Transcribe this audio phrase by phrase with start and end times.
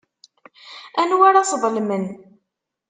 [1.01, 2.03] Anwa ara sḍelmen?